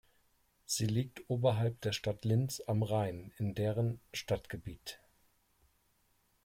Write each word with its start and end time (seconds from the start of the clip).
Sie 0.65 0.87
liegt 0.87 1.29
oberhalb 1.29 1.79
der 1.81 1.91
Stadt 1.91 2.25
Linz 2.25 2.59
am 2.65 2.81
Rhein 2.81 3.33
in 3.37 3.53
deren 3.53 3.99
Stadtgebiet. 4.15 4.99